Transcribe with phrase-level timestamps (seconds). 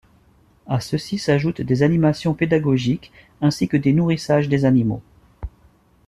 [0.65, 5.03] À ceux-ci s'ajoutent des animations pédagogiques ainsi que des nourrissages des animaux.